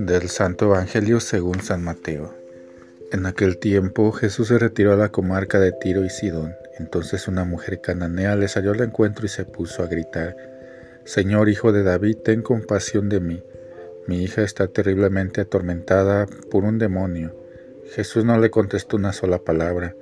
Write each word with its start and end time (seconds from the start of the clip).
Del 0.00 0.30
Santo 0.30 0.64
Evangelio 0.64 1.20
según 1.20 1.60
San 1.60 1.84
Mateo. 1.84 2.34
En 3.12 3.26
aquel 3.26 3.58
tiempo 3.58 4.12
Jesús 4.12 4.48
se 4.48 4.58
retiró 4.58 4.94
a 4.94 4.96
la 4.96 5.10
comarca 5.10 5.60
de 5.60 5.72
Tiro 5.72 6.06
y 6.06 6.08
Sidón. 6.08 6.54
Entonces 6.78 7.28
una 7.28 7.44
mujer 7.44 7.82
cananea 7.82 8.34
le 8.34 8.48
salió 8.48 8.70
al 8.70 8.80
encuentro 8.80 9.26
y 9.26 9.28
se 9.28 9.44
puso 9.44 9.82
a 9.82 9.88
gritar, 9.88 10.38
Señor 11.04 11.50
Hijo 11.50 11.70
de 11.70 11.82
David, 11.82 12.16
ten 12.24 12.40
compasión 12.40 13.10
de 13.10 13.20
mí. 13.20 13.42
Mi 14.06 14.22
hija 14.22 14.40
está 14.40 14.68
terriblemente 14.68 15.42
atormentada 15.42 16.24
por 16.50 16.64
un 16.64 16.78
demonio. 16.78 17.36
Jesús 17.92 18.24
no 18.24 18.38
le 18.38 18.48
contestó 18.48 18.96
una 18.96 19.12
sola 19.12 19.40
palabra, 19.40 19.94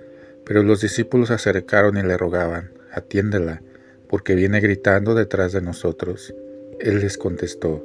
pero 0.44 0.62
los 0.62 0.80
discípulos 0.80 1.26
se 1.26 1.34
acercaron 1.34 1.96
y 1.96 2.04
le 2.04 2.16
rogaban, 2.16 2.70
atiéndela, 2.92 3.62
porque 4.08 4.36
viene 4.36 4.60
gritando 4.60 5.16
detrás 5.16 5.50
de 5.50 5.60
nosotros. 5.60 6.36
Él 6.78 7.00
les 7.00 7.18
contestó, 7.18 7.84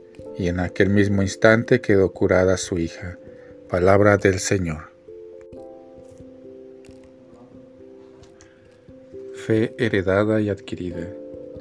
Y 0.37 0.47
en 0.47 0.59
aquel 0.59 0.89
mismo 0.89 1.21
instante 1.21 1.81
quedó 1.81 2.11
curada 2.13 2.57
su 2.57 2.77
hija. 2.77 3.17
Palabra 3.69 4.17
del 4.17 4.39
Señor. 4.39 4.91
Fe 9.33 9.75
heredada 9.77 10.39
y 10.41 10.49
adquirida. 10.49 11.07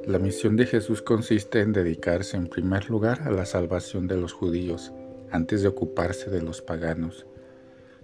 La 0.06 0.18
misión 0.18 0.56
de 0.56 0.66
Jesús 0.66 1.02
consiste 1.02 1.60
en 1.60 1.72
dedicarse 1.72 2.36
en 2.36 2.46
primer 2.46 2.90
lugar 2.90 3.22
a 3.22 3.30
la 3.30 3.44
salvación 3.46 4.06
de 4.08 4.16
los 4.16 4.32
judíos, 4.32 4.92
antes 5.30 5.62
de 5.62 5.68
ocuparse 5.68 6.30
de 6.30 6.42
los 6.42 6.62
paganos. 6.62 7.26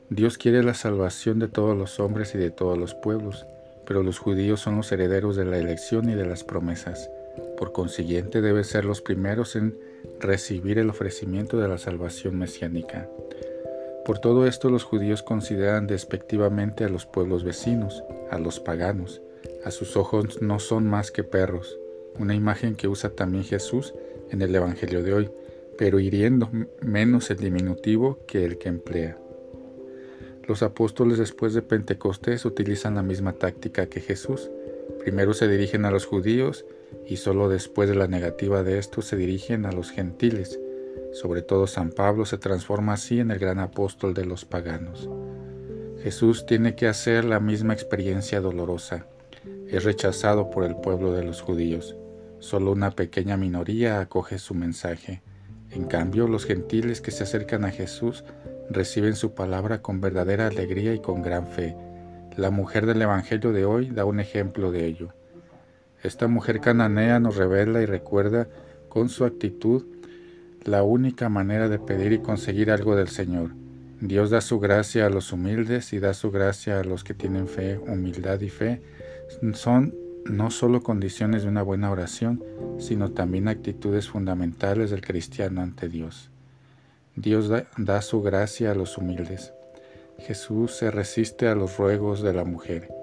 Dios 0.09 0.39
quiere 0.39 0.63
la 0.63 0.75
salvación 0.75 1.39
de 1.39 1.49
todos 1.49 1.77
los 1.77 1.99
hombres 1.99 2.35
y 2.35 2.39
de 2.39 2.51
todos 2.51 2.79
los 2.79 2.95
pueblos, 2.95 3.45
pero 3.87 4.03
los 4.03 4.19
judíos 4.19 4.61
son 4.61 4.77
los 4.77 4.93
herederos 4.93 5.37
de 5.37 5.45
la 5.45 5.59
elección 5.59 6.09
y 6.09 6.15
de 6.15 6.27
las 6.27 6.45
promesas. 6.45 7.11
Por 7.57 7.73
consiguiente, 7.73 8.41
deben 8.41 8.65
ser 8.65 8.85
los 8.85 9.01
primeros 9.01 9.57
en 9.57 9.77
recibir 10.21 10.79
el 10.79 10.91
ofrecimiento 10.91 11.59
de 11.59 11.69
la 11.69 11.79
salvación 11.79 12.39
mesiánica. 12.39 13.09
Por 14.05 14.19
todo 14.21 14.47
esto 14.47 14.71
los 14.71 14.85
judíos 14.85 15.23
consideran 15.23 15.87
despectivamente 15.87 16.85
a 16.85 16.89
los 16.89 17.07
pueblos 17.07 17.43
vecinos, 17.43 18.05
a 18.31 18.39
los 18.39 18.61
paganos. 18.61 19.21
A 19.65 19.71
sus 19.73 19.97
ojos 19.97 20.41
no 20.41 20.61
son 20.61 20.87
más 20.87 21.11
que 21.11 21.25
perros, 21.25 21.77
una 22.19 22.35
imagen 22.35 22.77
que 22.77 22.89
usa 22.89 23.11
también 23.11 23.45
Jesús 23.45 23.95
en 24.31 24.43
el 24.43 24.55
Evangelio 24.55 25.03
de 25.03 25.13
hoy, 25.13 25.31
pero 25.77 25.99
hiriendo 25.99 26.49
menos 26.81 27.31
el 27.31 27.39
diminutivo 27.39 28.21
que 28.27 28.45
el 28.45 28.59
que 28.59 28.69
emplea. 28.69 29.19
Los 30.47 30.63
apóstoles 30.63 31.19
después 31.19 31.55
de 31.55 31.63
Pentecostés 31.63 32.45
utilizan 32.45 32.95
la 32.95 33.03
misma 33.03 33.33
táctica 33.33 33.87
que 33.87 34.01
Jesús. 34.01 34.51
Primero 35.01 35.35
se 35.35 35.49
dirigen 35.49 35.85
a 35.85 35.91
los 35.91 36.07
judíos 36.07 36.65
y 37.07 37.17
solo 37.17 37.49
después 37.49 37.89
de 37.89 37.95
la 37.95 38.09
negativa 38.09 38.63
de 38.63 38.79
estos 38.79 39.07
se 39.07 39.17
dirigen 39.17 39.67
a 39.67 39.73
los 39.73 39.91
gentiles. 39.91 40.61
Sobre 41.13 41.43
todo 41.43 41.67
San 41.67 41.91
Pablo 41.91 42.27
se 42.27 42.39
transforma 42.39 42.95
así 42.95 43.21
en 43.21 43.31
el 43.31 43.39
gran 43.39 43.59
apóstol 43.59 44.15
de 44.15 44.25
los 44.25 44.45
paganos. 44.45 45.09
Jesús 46.03 46.47
tiene 46.47 46.75
que 46.75 46.87
hacer 46.87 47.25
la 47.25 47.41
misma 47.41 47.73
experiencia 47.73 48.41
dolorosa. 48.41 49.07
Es 49.69 49.85
rechazado 49.85 50.51
por 50.51 50.65
el 50.65 50.77
pueblo 50.77 51.13
de 51.13 51.25
los 51.25 51.41
judíos. 51.41 51.97
Solo 52.39 52.73
una 52.73 52.91
pequeña 52.91 53.37
minoría 53.37 54.01
acoge 54.01 54.39
su 54.39 54.55
mensaje. 54.55 55.23
En 55.71 55.85
cambio, 55.85 56.29
los 56.29 56.45
gentiles 56.45 57.01
que 57.01 57.11
se 57.11 57.25
acercan 57.25 57.65
a 57.65 57.71
Jesús 57.71 58.25
reciben 58.71 59.17
su 59.17 59.35
palabra 59.35 59.83
con 59.83 60.01
verdadera 60.01 60.47
alegría 60.47 60.95
y 60.95 61.01
con 61.01 61.23
gran 61.23 61.47
fe. 61.47 61.77
La 62.37 62.51
mujer 62.51 62.87
del 62.87 63.01
Evangelio 63.03 63.53
de 63.53 63.65
hoy 63.65 63.91
da 63.91 64.05
un 64.05 64.21
ejemplo 64.21 64.71
de 64.71 64.87
ello. 64.87 65.13
Esta 66.03 66.29
mujer 66.29 66.61
cananea 66.61 67.21
nos 67.21 67.37
revela 67.37 67.83
y 67.83 67.87
recuerda 67.87 68.49
con 68.89 69.09
su 69.09 69.25
actitud 69.25 69.85
la 70.65 70.83
única 70.83 71.29
manera 71.29 71.69
de 71.69 71.79
pedir 71.79 72.13
y 72.13 72.19
conseguir 72.19 72.71
algo 72.71 72.97
del 72.97 73.09
Señor. 73.09 73.51
Dios 74.01 74.31
da 74.31 74.41
su 74.41 74.61
gracia 74.61 75.07
a 75.07 75.11
los 75.11 75.33
humildes 75.33 75.93
y 75.93 75.99
da 75.99 76.13
su 76.13 76.31
gracia 76.31 76.81
a 76.81 76.85
los 76.85 77.03
que 77.03 77.15
tienen 77.15 77.49
fe, 77.49 77.79
humildad 77.79 78.41
y 78.41 78.51
fe. 78.51 78.83
Son 79.55 79.95
no 80.27 80.51
solo 80.51 80.83
condiciones 80.83 81.43
de 81.43 81.49
una 81.49 81.63
buena 81.63 81.91
oración, 81.91 82.43
sino 82.79 83.13
también 83.13 83.49
actitudes 83.49 84.09
fundamentales 84.09 84.91
del 84.91 85.01
cristiano 85.01 85.63
ante 85.63 85.89
Dios. 85.89 86.31
Dios 87.15 87.51
da, 87.79 88.03
su 88.03 88.21
gracia 88.21 88.73
a 88.73 88.75
los 88.75 88.99
humildes. 88.99 89.55
Jesús 90.19 90.73
se 90.77 90.91
resiste 90.91 91.49
a 91.49 91.55
los 91.55 91.79
ruegos 91.79 92.23
de 92.23 92.35
la 92.35 92.45
mujer. 92.45 92.96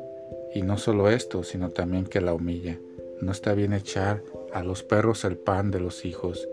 Y 0.53 0.61
no 0.61 0.77
solo 0.77 1.09
esto, 1.09 1.43
sino 1.43 1.69
también 1.69 2.05
que 2.05 2.21
la 2.21 2.33
humilla. 2.33 2.79
No 3.21 3.31
está 3.31 3.53
bien 3.53 3.73
echar 3.73 4.21
a 4.53 4.63
los 4.63 4.83
perros 4.83 5.25
el 5.25 5.37
pan 5.37 5.71
de 5.71 5.79
los 5.79 6.05
hijos. 6.05 6.47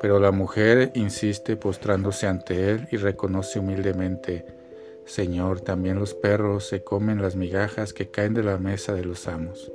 Pero 0.00 0.18
la 0.18 0.32
mujer 0.32 0.90
insiste 0.94 1.56
postrándose 1.56 2.26
ante 2.26 2.70
él 2.70 2.88
y 2.90 2.96
reconoce 2.96 3.58
humildemente, 3.58 4.44
Señor, 5.04 5.60
también 5.60 5.98
los 5.98 6.14
perros 6.14 6.66
se 6.66 6.82
comen 6.82 7.22
las 7.22 7.36
migajas 7.36 7.92
que 7.92 8.08
caen 8.08 8.34
de 8.34 8.42
la 8.42 8.58
mesa 8.58 8.94
de 8.94 9.04
los 9.04 9.26
amos. 9.26 9.72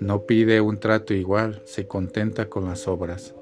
No 0.00 0.26
pide 0.26 0.60
un 0.60 0.78
trato 0.78 1.12
igual, 1.12 1.60
se 1.64 1.86
contenta 1.86 2.48
con 2.48 2.64
las 2.64 2.88
obras. 2.88 3.34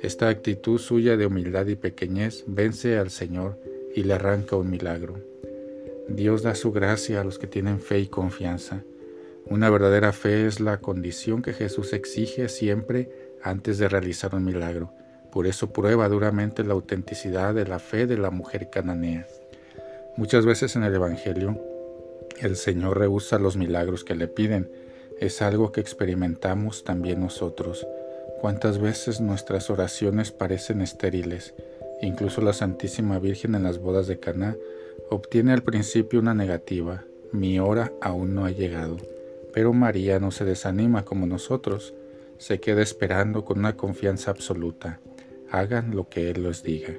Esta 0.00 0.28
actitud 0.28 0.78
suya 0.78 1.16
de 1.16 1.26
humildad 1.26 1.66
y 1.66 1.76
pequeñez 1.76 2.44
vence 2.46 2.98
al 2.98 3.10
Señor 3.10 3.58
y 3.94 4.04
le 4.04 4.14
arranca 4.14 4.56
un 4.56 4.70
milagro. 4.70 5.16
Dios 6.08 6.42
da 6.42 6.54
su 6.54 6.72
gracia 6.72 7.20
a 7.20 7.24
los 7.24 7.38
que 7.38 7.46
tienen 7.46 7.80
fe 7.80 8.00
y 8.00 8.06
confianza. 8.06 8.82
Una 9.46 9.68
verdadera 9.68 10.12
fe 10.12 10.46
es 10.46 10.58
la 10.58 10.78
condición 10.78 11.42
que 11.42 11.52
Jesús 11.52 11.92
exige 11.92 12.48
siempre 12.48 13.10
antes 13.42 13.78
de 13.78 13.88
realizar 13.88 14.34
un 14.34 14.44
milagro. 14.44 14.90
Por 15.30 15.46
eso 15.46 15.70
prueba 15.72 16.08
duramente 16.08 16.64
la 16.64 16.72
autenticidad 16.72 17.54
de 17.54 17.66
la 17.66 17.78
fe 17.78 18.06
de 18.06 18.16
la 18.16 18.30
mujer 18.30 18.70
cananea. 18.70 19.26
Muchas 20.16 20.46
veces 20.46 20.76
en 20.76 20.84
el 20.84 20.94
Evangelio 20.94 21.60
el 22.40 22.56
Señor 22.56 22.98
rehúsa 22.98 23.38
los 23.38 23.56
milagros 23.56 24.02
que 24.02 24.14
le 24.14 24.28
piden. 24.28 24.70
Es 25.20 25.42
algo 25.42 25.72
que 25.72 25.80
experimentamos 25.80 26.84
también 26.84 27.20
nosotros. 27.20 27.86
Cuántas 28.40 28.78
veces 28.78 29.20
nuestras 29.20 29.68
oraciones 29.68 30.30
parecen 30.30 30.80
estériles. 30.80 31.54
Incluso 32.00 32.40
la 32.40 32.52
Santísima 32.52 33.18
Virgen 33.18 33.54
en 33.54 33.64
las 33.64 33.78
bodas 33.78 34.06
de 34.06 34.18
Caná 34.20 34.56
obtiene 35.10 35.52
al 35.52 35.62
principio 35.62 36.20
una 36.20 36.34
negativa. 36.34 37.04
Mi 37.32 37.58
hora 37.58 37.92
aún 38.00 38.34
no 38.34 38.44
ha 38.44 38.50
llegado. 38.50 38.96
Pero 39.52 39.72
María 39.72 40.20
no 40.20 40.30
se 40.30 40.44
desanima 40.44 41.04
como 41.04 41.26
nosotros. 41.26 41.94
Se 42.38 42.60
queda 42.60 42.82
esperando 42.82 43.44
con 43.44 43.58
una 43.58 43.76
confianza 43.76 44.30
absoluta. 44.30 45.00
Hagan 45.50 45.94
lo 45.96 46.08
que 46.08 46.30
Él 46.30 46.42
les 46.42 46.62
diga. 46.62 46.94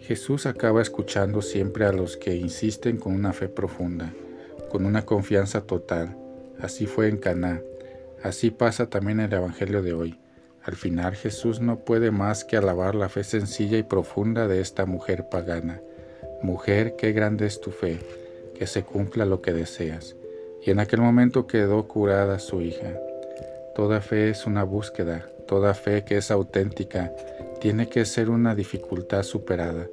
Jesús 0.00 0.46
acaba 0.46 0.82
escuchando 0.82 1.42
siempre 1.42 1.84
a 1.86 1.92
los 1.92 2.16
que 2.16 2.34
insisten 2.34 2.96
con 2.96 3.14
una 3.14 3.32
fe 3.32 3.48
profunda, 3.48 4.12
con 4.70 4.84
una 4.84 5.06
confianza 5.06 5.62
total. 5.62 6.16
Así 6.60 6.86
fue 6.86 7.08
en 7.08 7.18
Caná. 7.18 7.62
Así 8.22 8.50
pasa 8.50 8.90
también 8.90 9.20
en 9.20 9.26
el 9.26 9.34
Evangelio 9.34 9.80
de 9.80 9.92
hoy. 9.92 10.18
Al 10.64 10.76
final 10.76 11.14
Jesús 11.14 11.60
no 11.60 11.80
puede 11.80 12.10
más 12.10 12.44
que 12.44 12.56
alabar 12.56 12.94
la 12.94 13.08
fe 13.08 13.24
sencilla 13.24 13.78
y 13.78 13.82
profunda 13.82 14.46
de 14.48 14.60
esta 14.60 14.86
mujer 14.86 15.28
pagana. 15.28 15.80
Mujer, 16.42 16.96
qué 16.96 17.12
grande 17.12 17.46
es 17.46 17.60
tu 17.60 17.70
fe, 17.70 17.98
que 18.54 18.66
se 18.66 18.82
cumpla 18.82 19.24
lo 19.24 19.40
que 19.42 19.52
deseas. 19.52 20.16
Y 20.64 20.70
en 20.70 20.80
aquel 20.80 21.00
momento 21.00 21.46
quedó 21.46 21.86
curada 21.86 22.38
su 22.38 22.60
hija. 22.60 22.98
Toda 23.74 24.00
fe 24.00 24.30
es 24.30 24.46
una 24.46 24.64
búsqueda, 24.64 25.28
toda 25.46 25.72
fe 25.74 26.04
que 26.04 26.16
es 26.16 26.30
auténtica 26.30 27.12
tiene 27.60 27.88
que 27.88 28.04
ser 28.04 28.28
una 28.28 28.56
dificultad 28.56 29.22
superada. 29.22 29.86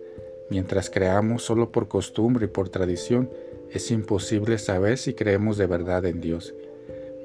Mientras 0.50 0.90
creamos 0.90 1.44
solo 1.44 1.72
por 1.72 1.88
costumbre 1.88 2.46
y 2.46 2.50
por 2.50 2.70
tradición, 2.70 3.30
es 3.72 3.92
imposible 3.92 4.58
saber 4.58 4.98
si 4.98 5.14
creemos 5.14 5.58
de 5.58 5.68
verdad 5.68 6.06
en 6.06 6.20
Dios. 6.20 6.56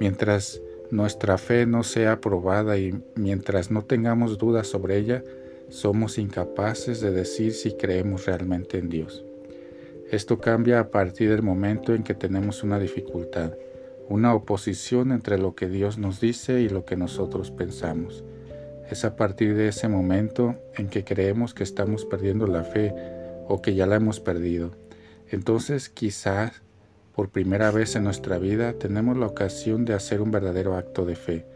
Mientras 0.00 0.61
nuestra 0.91 1.38
fe 1.38 1.65
no 1.65 1.82
sea 1.82 2.20
probada 2.20 2.77
y 2.77 2.94
mientras 3.15 3.70
no 3.70 3.85
tengamos 3.85 4.37
dudas 4.37 4.67
sobre 4.67 4.99
ella, 4.99 5.25
somos 5.69 6.19
incapaces 6.19 7.00
de 7.00 7.11
decir 7.11 7.52
si 7.52 7.72
creemos 7.72 8.26
realmente 8.26 8.78
en 8.78 8.88
Dios. 8.88 9.25
Esto 10.11 10.38
cambia 10.38 10.81
a 10.81 10.90
partir 10.90 11.31
del 11.31 11.43
momento 11.43 11.94
en 11.94 12.02
que 12.02 12.14
tenemos 12.14 12.62
una 12.62 12.78
dificultad, 12.78 13.55
una 14.08 14.34
oposición 14.34 15.12
entre 15.12 15.38
lo 15.38 15.55
que 15.55 15.69
Dios 15.69 15.99
nos 15.99 16.20
dice 16.20 16.61
y 16.61 16.69
lo 16.69 16.84
que 16.84 16.96
nosotros 16.96 17.50
pensamos. 17.50 18.22
Es 18.90 19.05
a 19.05 19.16
partir 19.16 19.56
de 19.56 19.69
ese 19.69 19.88
momento 19.88 20.56
en 20.76 20.88
que 20.88 21.05
creemos 21.05 21.55
que 21.55 21.62
estamos 21.62 22.05
perdiendo 22.05 22.46
la 22.46 22.64
fe 22.64 22.94
o 23.49 23.62
que 23.62 23.75
ya 23.75 23.87
la 23.87 23.96
hemos 23.96 24.20
perdido. 24.20 24.72
Entonces 25.31 25.88
quizás 25.88 26.62
por 27.14 27.31
primera 27.31 27.70
vez 27.70 27.96
en 27.96 28.05
nuestra 28.05 28.38
vida 28.38 28.75
tenemos 28.75 29.17
la 29.17 29.26
ocasión 29.26 29.84
de 29.84 29.94
hacer 29.94 30.20
un 30.20 30.31
verdadero 30.31 30.76
acto 30.76 31.06
de 31.06 31.17
fe, 31.17 31.46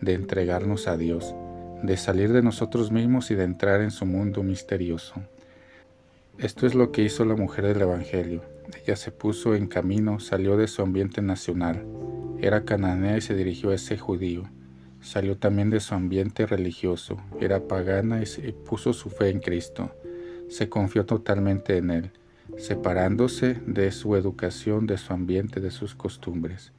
de 0.00 0.12
entregarnos 0.12 0.88
a 0.88 0.96
Dios, 0.96 1.34
de 1.84 1.98
salir 1.98 2.32
de 2.32 2.42
nosotros 2.42 2.90
mismos 2.90 3.30
y 3.30 3.34
de 3.34 3.44
entrar 3.44 3.82
en 3.82 3.90
su 3.90 4.06
mundo 4.06 4.42
misterioso. 4.42 5.14
Esto 6.38 6.66
es 6.66 6.74
lo 6.74 6.92
que 6.92 7.02
hizo 7.02 7.26
la 7.26 7.36
mujer 7.36 7.66
del 7.66 7.82
Evangelio. 7.82 8.42
Ella 8.82 8.96
se 8.96 9.10
puso 9.10 9.54
en 9.54 9.66
camino, 9.66 10.18
salió 10.18 10.56
de 10.56 10.66
su 10.66 10.80
ambiente 10.80 11.20
nacional. 11.20 11.84
Era 12.40 12.64
cananea 12.64 13.18
y 13.18 13.20
se 13.20 13.34
dirigió 13.34 13.70
a 13.70 13.74
ese 13.74 13.98
judío. 13.98 14.44
Salió 15.02 15.36
también 15.36 15.68
de 15.68 15.80
su 15.80 15.94
ambiente 15.94 16.46
religioso. 16.46 17.18
Era 17.38 17.68
pagana 17.68 18.22
y 18.22 18.52
puso 18.52 18.94
su 18.94 19.10
fe 19.10 19.28
en 19.28 19.40
Cristo. 19.40 19.94
Se 20.48 20.70
confió 20.70 21.04
totalmente 21.04 21.76
en 21.76 21.90
Él, 21.90 22.10
separándose 22.56 23.60
de 23.66 23.92
su 23.92 24.16
educación, 24.16 24.86
de 24.86 24.96
su 24.96 25.12
ambiente, 25.12 25.60
de 25.60 25.70
sus 25.70 25.94
costumbres. 25.94 26.72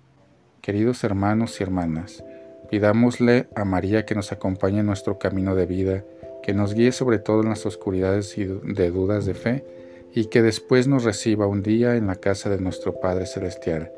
Queridos 0.61 1.03
hermanos 1.03 1.59
y 1.59 1.63
hermanas, 1.63 2.23
pidámosle 2.69 3.47
a 3.55 3.65
María 3.65 4.05
que 4.05 4.15
nos 4.15 4.31
acompañe 4.31 4.79
en 4.79 4.85
nuestro 4.85 5.17
camino 5.19 5.55
de 5.55 5.65
vida 5.65 6.03
que 6.45 6.53
nos 6.53 6.75
guíe 6.75 6.91
sobre 6.91 7.17
todo 7.17 7.41
en 7.41 7.49
las 7.49 7.65
oscuridades 7.65 8.35
de 8.37 8.91
dudas 8.91 9.25
de 9.25 9.33
fe 9.33 9.65
y 10.13 10.25
que 10.25 10.43
después 10.43 10.87
nos 10.87 11.03
reciba 11.03 11.47
un 11.47 11.63
día 11.63 11.95
en 11.95 12.05
la 12.05 12.17
casa 12.17 12.51
de 12.51 12.59
nuestro 12.59 12.99
Padre 12.99 13.25
Celestial. 13.25 13.91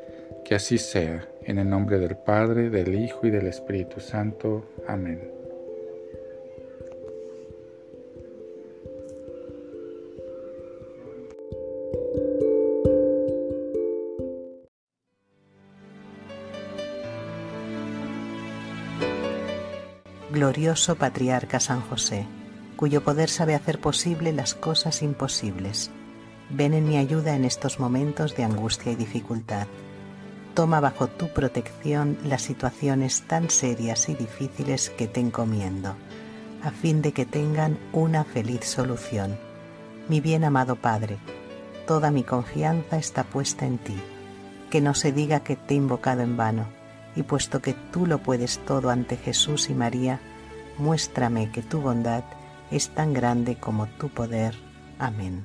Que 0.46 0.54
así 0.54 0.78
sea, 0.78 1.28
en 1.42 1.58
el 1.58 1.68
nombre 1.68 1.98
del 1.98 2.16
Padre, 2.16 2.70
del 2.70 2.94
Hijo 2.94 3.26
y 3.26 3.30
del 3.30 3.48
Espíritu 3.48 4.00
Santo. 4.00 4.64
Amén. 4.86 5.37
Glorioso 20.38 20.94
Patriarca 20.94 21.58
San 21.58 21.80
José 21.80 22.24
cuyo 22.76 23.02
poder 23.02 23.28
sabe 23.28 23.56
hacer 23.56 23.80
posible 23.80 24.32
las 24.32 24.54
cosas 24.54 25.02
imposibles. 25.02 25.90
Ven 26.48 26.74
en 26.74 26.88
mi 26.88 26.96
ayuda 26.96 27.34
en 27.34 27.44
estos 27.44 27.80
momentos 27.80 28.36
de 28.36 28.44
angustia 28.44 28.92
y 28.92 28.94
dificultad. 28.94 29.66
Toma 30.54 30.78
bajo 30.78 31.08
tu 31.08 31.26
protección 31.30 32.16
las 32.22 32.42
situaciones 32.42 33.22
tan 33.22 33.50
serias 33.50 34.08
y 34.08 34.14
difíciles 34.14 34.90
que 34.90 35.08
te 35.08 35.18
encomiendo, 35.18 35.96
a 36.62 36.70
fin 36.70 37.02
de 37.02 37.10
que 37.10 37.26
tengan 37.26 37.76
una 37.92 38.22
feliz 38.22 38.64
solución. 38.64 39.36
Mi 40.08 40.20
bien 40.20 40.44
amado 40.44 40.76
Padre, 40.76 41.18
toda 41.84 42.12
mi 42.12 42.22
confianza 42.22 42.96
está 42.96 43.24
puesta 43.24 43.66
en 43.66 43.78
ti. 43.78 43.96
Que 44.70 44.80
no 44.80 44.94
se 44.94 45.10
diga 45.10 45.40
que 45.40 45.56
te 45.56 45.74
he 45.74 45.78
invocado 45.78 46.22
en 46.22 46.36
vano, 46.36 46.68
y 47.16 47.24
puesto 47.24 47.60
que 47.60 47.74
tú 47.92 48.06
lo 48.06 48.18
puedes 48.18 48.58
todo 48.60 48.90
ante 48.90 49.16
Jesús 49.16 49.68
y 49.68 49.74
María, 49.74 50.20
muéstrame 50.78 51.50
que 51.50 51.62
tu 51.62 51.80
bondad 51.80 52.24
es 52.70 52.90
tan 52.90 53.12
grande 53.12 53.56
como 53.56 53.86
tu 53.86 54.08
poder. 54.08 54.54
Amén. 54.98 55.44